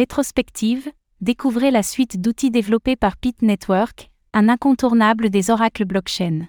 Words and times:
Rétrospective, 0.00 0.90
découvrez 1.20 1.70
la 1.70 1.82
suite 1.82 2.22
d'outils 2.22 2.50
développés 2.50 2.96
par 2.96 3.18
Pit 3.18 3.42
Network, 3.42 4.10
un 4.32 4.48
incontournable 4.48 5.28
des 5.28 5.50
oracles 5.50 5.84
blockchain. 5.84 6.48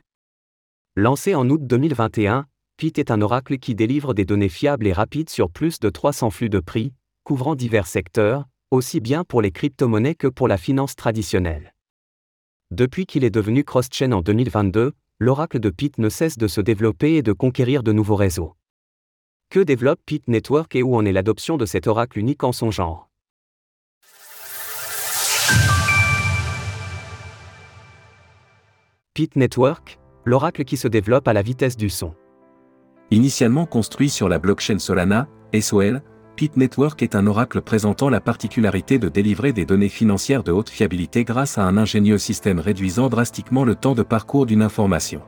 Lancé 0.96 1.35
en 1.35 1.49
août 1.49 1.59
2021, 1.61 2.45
Pit 2.77 2.97
est 2.97 3.11
un 3.11 3.21
oracle 3.21 3.57
qui 3.57 3.75
délivre 3.75 4.13
des 4.13 4.23
données 4.23 4.47
fiables 4.47 4.87
et 4.87 4.93
rapides 4.93 5.29
sur 5.29 5.51
plus 5.51 5.81
de 5.81 5.89
300 5.89 6.29
flux 6.29 6.47
de 6.47 6.61
prix, 6.61 6.93
couvrant 7.25 7.55
divers 7.55 7.87
secteurs, 7.87 8.45
aussi 8.71 9.01
bien 9.01 9.25
pour 9.25 9.41
les 9.41 9.52
crypto-monnaies 9.52 10.15
que 10.15 10.27
pour 10.27 10.47
la 10.47 10.55
finance 10.55 10.95
traditionnelle. 10.95 11.73
Depuis 12.71 13.05
qu'il 13.05 13.25
est 13.25 13.31
devenu 13.31 13.65
cross-chain 13.65 14.13
en 14.13 14.21
2022, 14.21 14.93
l'oracle 15.20 15.59
de 15.59 15.70
Pit 15.70 15.97
ne 15.97 16.07
cesse 16.07 16.38
de 16.38 16.47
se 16.47 16.61
développer 16.61 17.15
et 17.15 17.21
de 17.21 17.33
conquérir 17.33 17.83
de 17.83 17.91
nouveaux 17.91 18.15
réseaux. 18.15 18.55
Que 19.49 19.59
développe 19.59 19.99
Pit 20.05 20.25
Network 20.29 20.73
et 20.73 20.83
où 20.83 20.95
en 20.95 21.04
est 21.04 21.11
l'adoption 21.11 21.57
de 21.57 21.65
cet 21.65 21.88
oracle 21.88 22.18
unique 22.18 22.45
en 22.45 22.54
son 22.54 22.71
genre? 22.71 23.11
Pit 29.13 29.35
Network, 29.35 29.99
l'oracle 30.23 30.63
qui 30.63 30.77
se 30.77 30.88
développe 30.88 31.27
à 31.27 31.33
la 31.33 31.41
vitesse 31.41 31.75
du 31.75 31.89
son. 31.89 32.13
Initialement 33.11 33.65
construit 33.65 34.09
sur 34.09 34.29
la 34.29 34.39
blockchain 34.39 34.79
Solana, 34.79 35.27
SOL, 35.59 36.01
Pit 36.37 36.55
Network 36.55 37.03
est 37.03 37.13
un 37.13 37.27
oracle 37.27 37.59
présentant 37.59 38.07
la 38.07 38.21
particularité 38.21 38.99
de 38.99 39.09
délivrer 39.09 39.51
des 39.51 39.65
données 39.65 39.89
financières 39.89 40.45
de 40.45 40.53
haute 40.53 40.70
fiabilité 40.70 41.25
grâce 41.25 41.57
à 41.57 41.65
un 41.65 41.75
ingénieux 41.75 42.20
système 42.20 42.61
réduisant 42.61 43.09
drastiquement 43.09 43.65
le 43.65 43.75
temps 43.75 43.95
de 43.95 44.01
parcours 44.01 44.45
d'une 44.45 44.61
information. 44.61 45.21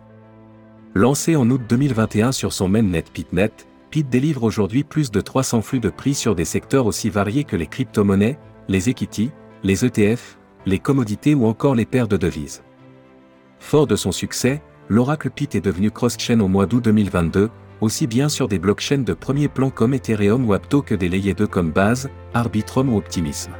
Lancé 0.94 1.36
en 1.36 1.50
août 1.50 1.64
2021 1.68 2.32
sur 2.32 2.54
son 2.54 2.70
mainnet 2.70 3.04
PitNet, 3.14 3.68
Pit 3.90 4.08
délivre 4.08 4.44
aujourd'hui 4.44 4.86
plus 4.86 5.12
de 5.12 5.20
300 5.20 5.62
flux 5.62 5.82
de 5.82 5.90
prix 5.90 6.14
sur 6.14 6.36
des 6.36 6.46
secteurs 6.46 6.86
aussi 6.86 7.10
variés 7.10 7.44
que 7.44 7.58
les 7.58 7.68
crypto-monnaies, 7.68 8.40
les 8.70 8.90
equity, 8.90 9.32
les 9.62 9.84
ETF, 9.84 10.40
les 10.66 10.80
commodités 10.80 11.36
ou 11.36 11.48
encore 11.48 11.76
les 11.76 11.86
paires 11.86 12.08
de 12.08 12.16
devises. 12.16 12.64
Fort 13.64 13.88
de 13.88 13.96
son 13.96 14.12
succès, 14.12 14.62
l'oracle 14.90 15.32
Pit 15.32 15.56
est 15.56 15.62
devenu 15.62 15.90
cross-chain 15.90 16.42
au 16.42 16.48
mois 16.50 16.68
d'août 16.68 16.84
2022, 16.84 17.50
aussi 17.80 18.08
bien 18.08 18.28
sur 18.28 18.50
des 18.50 18.60
blockchains 18.60 19.00
de 19.00 19.14
premier 19.14 19.48
plan 19.48 19.72
comme 19.72 19.94
Ethereum 19.96 20.46
ou 20.46 20.54
Apto 20.54 20.82
que 20.82 20.94
des 20.94 21.08
layers 21.08 21.34
2 21.34 21.48
comme 21.48 21.72
Base, 21.72 22.10
Arbitrum 22.34 22.94
ou 22.94 22.98
Optimism. 22.98 23.52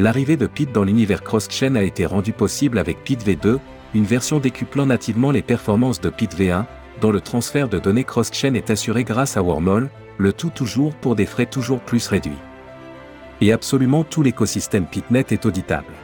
L'arrivée 0.00 0.36
de 0.36 0.48
Pit 0.48 0.70
dans 0.72 0.82
l'univers 0.82 1.22
cross-chain 1.22 1.76
a 1.76 1.82
été 1.84 2.06
rendue 2.06 2.32
possible 2.32 2.76
avec 2.76 3.02
Pit 3.04 3.24
V2, 3.24 3.60
une 3.94 4.04
version 4.04 4.40
décuplant 4.40 4.84
nativement 4.84 5.30
les 5.30 5.42
performances 5.42 6.00
de 6.00 6.10
Pit 6.10 6.36
V1, 6.36 6.64
dont 7.00 7.12
le 7.12 7.20
transfert 7.20 7.68
de 7.68 7.78
données 7.78 8.04
cross-chain 8.04 8.54
est 8.54 8.68
assuré 8.68 9.04
grâce 9.04 9.36
à 9.36 9.42
Wormhole, 9.42 9.90
le 10.18 10.32
tout 10.32 10.50
toujours 10.50 10.94
pour 10.96 11.14
des 11.14 11.26
frais 11.26 11.46
toujours 11.46 11.80
plus 11.80 12.08
réduits. 12.08 12.32
Et 13.40 13.52
absolument 13.52 14.02
tout 14.02 14.24
l'écosystème 14.24 14.86
PitNet 14.86 15.26
est 15.30 15.46
auditable. 15.46 15.94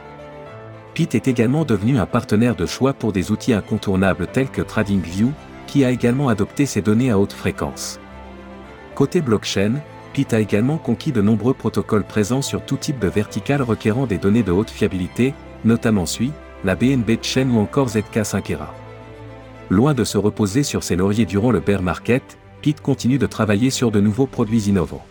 Pit 0.95 1.13
est 1.13 1.27
également 1.27 1.65
devenu 1.65 1.97
un 1.99 2.05
partenaire 2.05 2.55
de 2.55 2.65
choix 2.65 2.93
pour 2.93 3.11
des 3.11 3.29
outils 3.29 3.51
incontournables 3.51 4.27
tels 4.27 4.49
que 4.49 4.61
TradingView, 4.61 5.33
qui 5.67 5.83
a 5.83 5.91
également 5.91 6.29
adopté 6.29 6.65
ces 6.65 6.81
données 6.81 7.11
à 7.11 7.19
haute 7.19 7.33
fréquence. 7.33 7.99
Côté 8.95 9.19
blockchain, 9.19 9.73
Pit 10.13 10.33
a 10.33 10.39
également 10.39 10.77
conquis 10.77 11.11
de 11.11 11.21
nombreux 11.21 11.53
protocoles 11.53 12.05
présents 12.05 12.41
sur 12.41 12.65
tout 12.65 12.77
type 12.77 12.99
de 12.99 13.09
verticale 13.09 13.61
requérant 13.61 14.07
des 14.07 14.17
données 14.17 14.41
de 14.41 14.53
haute 14.53 14.69
fiabilité, 14.69 15.33
notamment 15.65 16.05
SUI, 16.05 16.31
la 16.63 16.75
BNB 16.75 17.21
Chain 17.21 17.49
ou 17.49 17.59
encore 17.59 17.89
ZK5ERA. 17.89 18.69
Loin 19.69 19.93
de 19.93 20.05
se 20.05 20.17
reposer 20.17 20.63
sur 20.63 20.81
ses 20.81 20.95
lauriers 20.95 21.25
durant 21.25 21.51
le 21.51 21.59
bear 21.59 21.81
market, 21.81 22.37
Pit 22.61 22.79
continue 22.79 23.17
de 23.17 23.27
travailler 23.27 23.69
sur 23.69 23.91
de 23.91 23.99
nouveaux 23.99 24.27
produits 24.27 24.69
innovants. 24.69 25.05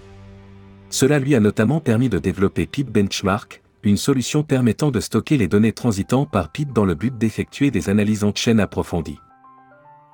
Cela 0.88 1.18
lui 1.18 1.34
a 1.34 1.40
notamment 1.40 1.80
permis 1.80 2.08
de 2.08 2.18
développer 2.18 2.64
Pit 2.66 2.88
Benchmark, 2.90 3.63
une 3.84 3.96
solution 3.96 4.42
permettant 4.42 4.90
de 4.90 5.00
stocker 5.00 5.36
les 5.36 5.48
données 5.48 5.72
transitant 5.72 6.26
par 6.26 6.50
Pit 6.50 6.72
dans 6.72 6.84
le 6.84 6.94
but 6.94 7.16
d'effectuer 7.16 7.70
des 7.70 7.90
analyses 7.90 8.24
en 8.24 8.34
chaîne 8.34 8.60
approfondies. 8.60 9.20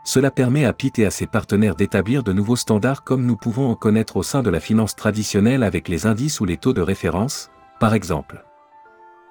Cela 0.04 0.30
permet 0.30 0.64
à 0.64 0.72
Pit 0.72 0.98
et 0.98 1.06
à 1.06 1.10
ses 1.10 1.26
partenaires 1.26 1.76
d'établir 1.76 2.22
de 2.22 2.32
nouveaux 2.32 2.56
standards 2.56 3.04
comme 3.04 3.26
nous 3.26 3.36
pouvons 3.36 3.68
en 3.70 3.74
connaître 3.74 4.16
au 4.16 4.22
sein 4.22 4.42
de 4.42 4.50
la 4.50 4.60
finance 4.60 4.96
traditionnelle 4.96 5.62
avec 5.62 5.88
les 5.88 6.06
indices 6.06 6.40
ou 6.40 6.44
les 6.44 6.56
taux 6.56 6.72
de 6.72 6.80
référence, 6.80 7.50
par 7.78 7.94
exemple. 7.94 8.44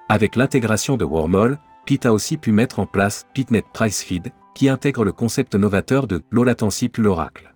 Avec 0.08 0.36
l'intégration 0.36 0.96
de 0.96 1.04
Wormhole, 1.04 1.58
Pit 1.86 2.06
a 2.06 2.12
aussi 2.12 2.36
pu 2.36 2.52
mettre 2.52 2.78
en 2.78 2.86
place 2.86 3.26
PitNet 3.34 3.64
Price 3.72 4.02
Feed, 4.02 4.32
qui 4.54 4.68
intègre 4.68 5.04
le 5.04 5.12
concept 5.12 5.54
novateur 5.54 6.06
de 6.06 6.22
low 6.30 6.44
latency 6.44 6.88
plus 6.88 7.02
l'oracle. 7.02 7.54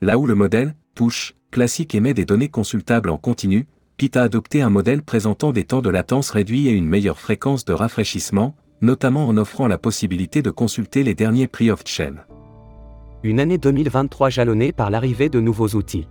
Là 0.00 0.18
où 0.18 0.26
le 0.26 0.34
modèle, 0.34 0.74
push, 0.94 1.34
classique 1.50 1.94
émet 1.94 2.14
des 2.14 2.24
données 2.24 2.48
consultables 2.48 3.10
en 3.10 3.18
continu, 3.18 3.66
Pit 4.02 4.16
a 4.16 4.22
adopté 4.22 4.62
un 4.62 4.68
modèle 4.68 5.00
présentant 5.00 5.52
des 5.52 5.62
temps 5.62 5.80
de 5.80 5.88
latence 5.88 6.30
réduits 6.30 6.66
et 6.66 6.72
une 6.72 6.88
meilleure 6.88 7.20
fréquence 7.20 7.64
de 7.64 7.72
rafraîchissement, 7.72 8.56
notamment 8.80 9.28
en 9.28 9.36
offrant 9.36 9.68
la 9.68 9.78
possibilité 9.78 10.42
de 10.42 10.50
consulter 10.50 11.04
les 11.04 11.14
derniers 11.14 11.46
prix 11.46 11.70
off-chain. 11.70 12.14
Une 13.22 13.38
année 13.38 13.58
2023 13.58 14.28
jalonnée 14.28 14.72
par 14.72 14.90
l'arrivée 14.90 15.28
de 15.28 15.38
nouveaux 15.38 15.68
outils. 15.76 16.08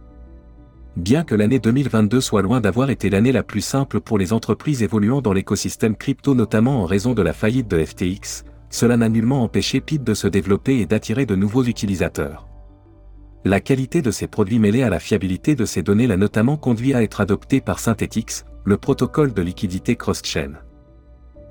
Bien 0.95 1.25
que 1.25 1.35
l'année 1.35 1.59
2022 1.59 2.21
soit 2.21 2.41
loin 2.41 2.61
d'avoir 2.61 2.91
été 2.91 3.09
l'année 3.09 3.33
la 3.33 3.43
plus 3.43 3.59
simple 3.59 3.99
pour 3.99 4.17
les 4.17 4.31
entreprises 4.31 4.83
évoluant 4.83 5.21
dans 5.21 5.33
l'écosystème 5.33 5.97
crypto 5.97 6.33
notamment 6.33 6.83
en 6.83 6.85
raison 6.85 7.13
de 7.13 7.21
la 7.21 7.33
faillite 7.33 7.67
de 7.67 7.83
FTX, 7.83 8.45
cela 8.69 8.95
n'a 8.95 9.09
nullement 9.09 9.43
empêché 9.43 9.81
PIT 9.81 9.99
de 9.99 10.13
se 10.13 10.29
développer 10.29 10.79
et 10.79 10.85
d'attirer 10.85 11.25
de 11.25 11.35
nouveaux 11.35 11.65
utilisateurs. 11.65 12.47
La 13.43 13.59
qualité 13.59 14.03
de 14.03 14.11
ces 14.11 14.27
produits 14.27 14.59
mêlée 14.59 14.83
à 14.83 14.89
la 14.89 14.99
fiabilité 14.99 15.55
de 15.55 15.65
ces 15.65 15.81
données 15.81 16.05
l'a 16.05 16.17
notamment 16.17 16.57
conduit 16.57 16.93
à 16.93 17.01
être 17.01 17.21
adopté 17.21 17.59
par 17.59 17.79
Synthetix, 17.79 18.45
le 18.65 18.77
protocole 18.77 19.33
de 19.33 19.41
liquidité 19.41 19.95
cross-chain. 19.95 20.53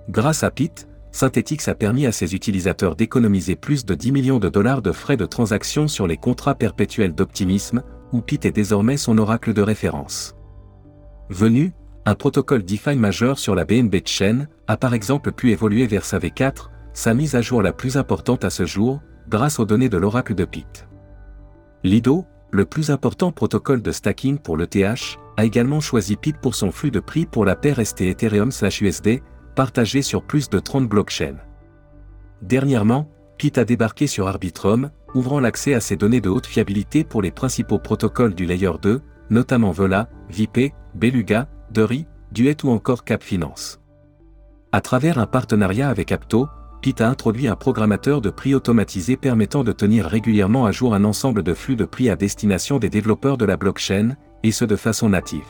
Grâce 0.09 0.45
à 0.45 0.53
PIT, 0.53 0.87
Synthetix 1.11 1.67
a 1.67 1.75
permis 1.75 2.07
à 2.07 2.13
ses 2.13 2.37
utilisateurs 2.37 2.95
d'économiser 2.95 3.57
plus 3.57 3.85
de 3.85 3.95
10 3.95 4.13
millions 4.13 4.39
de 4.39 4.49
dollars 4.49 4.83
de 4.83 4.93
frais 4.93 5.17
de 5.17 5.27
transaction 5.27 5.89
sur 5.89 6.07
les 6.07 6.17
contrats 6.17 6.55
perpétuels 6.55 7.15
d'optimisme, 7.15 7.83
où 8.13 8.21
PIT 8.21 8.47
est 8.47 8.53
désormais 8.53 8.97
son 8.97 9.19
oracle 9.19 9.53
de 9.53 9.63
référence. 9.63 10.37
Venu, 11.29 11.73
un 12.07 12.15
protocole 12.15 12.63
DeFi 12.63 12.95
majeur 12.95 13.39
sur 13.41 13.57
la 13.57 13.65
BNB 13.65 13.97
Chain 14.05 14.47
a 14.69 14.77
par 14.77 14.95
exemple 14.95 15.33
pu 15.33 15.51
évoluer 15.51 15.89
vers 15.89 16.05
sa 16.05 16.21
V4, 16.21 16.71
sa 16.93 17.15
mise 17.15 17.35
à 17.35 17.43
jour 17.43 17.63
la 17.63 17.73
plus 17.73 17.97
importante 17.97 18.45
à 18.45 18.51
ce 18.51 18.65
jour, 18.65 19.01
grâce 19.29 19.59
aux 19.59 19.65
données 19.65 19.89
de 19.89 19.97
l'oracle 19.99 20.37
de 20.37 20.45
PIT. 20.45 20.90
Lido, 21.83 22.27
le 22.51 22.67
plus 22.67 22.91
important 22.91 23.33
protocole 23.33 23.81
de 23.81 23.93
stacking 23.93 24.39
pour 24.39 24.57
l'ETH, 24.57 25.19
a 25.37 25.45
également 25.45 25.81
choisi 25.81 26.17
PIT 26.17 26.35
pour 26.43 26.55
son 26.55 26.73
flux 26.73 26.91
de 26.91 27.01
prix 27.01 27.25
pour 27.25 27.45
la 27.45 27.57
paire 27.57 27.85
ST 27.85 28.03
Ethereum/USD, 28.03 29.23
partagé 29.55 30.03
sur 30.03 30.23
plus 30.23 30.51
de 30.51 30.59
30 30.59 30.89
blockchains. 30.89 31.39
Dernièrement, 32.43 33.09
Pit 33.39 33.57
a 33.57 33.65
débarqué 33.65 34.07
sur 34.07 34.29
Arbitrum, 34.29 34.91
ouvrant 35.15 35.41
l'accès 35.41 35.73
à 35.73 35.81
ces 35.81 35.97
données 35.97 36.21
de 36.21 36.29
haute 36.29 36.47
fiabilité 36.47 37.05
pour 37.05 37.23
les 37.23 37.31
principaux 37.31 37.79
protocoles 37.79 38.35
du 38.35 38.45
Layer 38.45 38.73
2, 38.83 39.01
notamment 39.31 39.71
Vola, 39.71 40.11
VIP, 40.29 40.75
Beluga, 40.95 41.49
Dury, 41.71 42.07
Duet 42.33 42.63
ou 42.65 42.71
encore 42.71 43.05
Cap 43.05 43.23
Finance. 43.23 43.81
À 44.73 44.83
travers 44.83 45.19
un 45.19 45.27
partenariat 45.27 45.89
avec 45.89 46.13
Apto, 46.13 46.49
Pit 46.81 46.99
a 47.03 47.11
introduit 47.11 47.47
un 47.47 47.57
programmateur 47.57 48.23
de 48.23 48.31
prix 48.31 48.55
automatisé 48.55 49.19
permettant 49.19 49.65
de 49.65 49.73
tenir 49.73 50.07
régulièrement 50.07 50.65
à 50.65 50.73
jour 50.73 50.95
un 50.95 51.05
ensemble 51.05 51.43
de 51.43 51.53
flux 51.53 51.77
de 51.77 51.85
prix 51.85 52.09
à 52.09 52.17
destination 52.17 52.79
des 52.79 52.89
développeurs 52.89 53.37
de 53.37 53.45
la 53.45 53.59
blockchain, 53.59 54.17
et 54.43 54.53
ce 54.53 54.65
de 54.65 54.77
façon 54.77 55.11
native. 55.11 55.45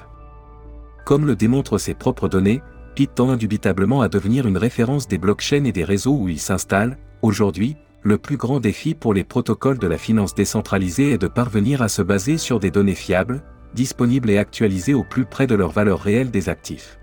Comme 1.04 1.26
le 1.26 1.36
démontrent 1.36 1.78
ses 1.78 1.94
propres 1.94 2.28
données, 2.28 2.62
Pit 2.96 3.10
tend 3.14 3.30
indubitablement 3.30 4.00
à 4.00 4.08
devenir 4.08 4.48
une 4.48 4.58
référence 4.58 5.06
des 5.06 5.19
blockchains 5.19 5.64
et 5.64 5.72
des 5.72 5.84
réseaux 5.84 6.16
où 6.16 6.28
il 6.28 6.40
s'installe. 6.40 6.98
Aujourd'hui, 7.22 7.76
le 8.02 8.19
plus 8.19 8.36
grand 8.36 8.58
défi 8.58 8.94
pour 8.94 9.14
les 9.14 9.22
protocoles 9.22 9.78
de 9.78 9.86
la 9.86 9.98
finance 9.98 10.34
décentralisée 10.34 11.12
est 11.12 11.19
de 11.19 11.28
parvenir 11.28 11.80
à 11.80 11.88
se 11.88 12.02
baser 12.02 12.38
sur 12.38 12.58
des 12.58 12.72
données 12.72 12.96
fiables, 12.96 13.42
disponibles 13.74 14.30
et 14.30 14.38
actualisées 14.38 14.94
au 14.94 15.04
plus 15.04 15.26
près 15.26 15.46
de 15.46 15.54
leur 15.54 15.70
valeur 15.70 16.00
réelle 16.00 16.32
des 16.32 16.48
actifs. 16.48 16.98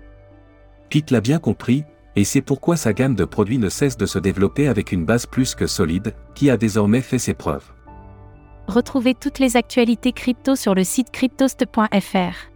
Pit 0.90 1.10
l'a 1.10 1.22
bien 1.22 1.38
compris, 1.38 1.84
et 2.18 2.24
c'est 2.24 2.42
pourquoi 2.42 2.76
sa 2.76 2.92
gamme 2.92 3.14
de 3.14 3.24
produits 3.24 3.58
ne 3.58 3.68
cesse 3.68 3.96
de 3.96 4.04
se 4.04 4.18
développer 4.18 4.66
avec 4.66 4.90
une 4.90 5.04
base 5.04 5.24
plus 5.24 5.54
que 5.54 5.68
solide, 5.68 6.14
qui 6.34 6.50
a 6.50 6.56
désormais 6.56 7.00
fait 7.00 7.20
ses 7.20 7.32
preuves. 7.32 7.72
Retrouvez 8.66 9.14
toutes 9.14 9.38
les 9.38 9.56
actualités 9.56 10.10
crypto 10.10 10.56
sur 10.56 10.74
le 10.74 10.82
site 10.82 11.12
cryptost.fr. 11.12 12.48